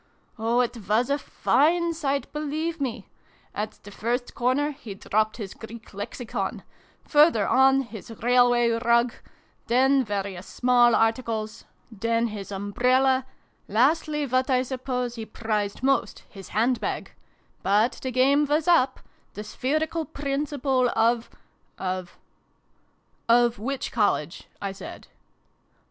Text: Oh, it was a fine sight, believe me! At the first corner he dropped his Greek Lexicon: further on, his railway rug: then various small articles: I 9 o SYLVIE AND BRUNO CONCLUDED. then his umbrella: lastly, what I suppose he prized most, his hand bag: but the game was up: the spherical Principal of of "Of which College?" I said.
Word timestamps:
Oh, 0.39 0.61
it 0.61 0.75
was 0.89 1.11
a 1.11 1.19
fine 1.19 1.93
sight, 1.93 2.33
believe 2.33 2.81
me! 2.81 3.07
At 3.53 3.73
the 3.83 3.91
first 3.91 4.33
corner 4.33 4.71
he 4.71 4.95
dropped 4.95 5.37
his 5.37 5.53
Greek 5.53 5.93
Lexicon: 5.93 6.63
further 7.07 7.47
on, 7.47 7.81
his 7.81 8.09
railway 8.23 8.69
rug: 8.83 9.13
then 9.67 10.03
various 10.03 10.47
small 10.47 10.95
articles: 10.95 11.65
I 11.67 11.67
9 11.67 11.67
o 11.67 11.67
SYLVIE 11.67 11.75
AND 11.75 12.01
BRUNO 12.01 12.19
CONCLUDED. 12.19 12.27
then 12.27 12.35
his 12.35 12.51
umbrella: 12.97 13.25
lastly, 13.67 14.25
what 14.25 14.49
I 14.49 14.63
suppose 14.63 15.13
he 15.13 15.25
prized 15.27 15.83
most, 15.83 16.23
his 16.27 16.49
hand 16.49 16.79
bag: 16.79 17.11
but 17.61 17.99
the 18.01 18.09
game 18.09 18.47
was 18.47 18.67
up: 18.67 19.01
the 19.35 19.43
spherical 19.43 20.05
Principal 20.05 20.89
of 20.95 21.29
of 21.77 22.17
"Of 23.29 23.59
which 23.59 23.91
College?" 23.91 24.47
I 24.59 24.71
said. 24.71 25.09